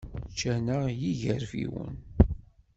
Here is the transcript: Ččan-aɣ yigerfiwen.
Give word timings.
Ččan-aɣ 0.31 0.83
yigerfiwen. 0.99 1.95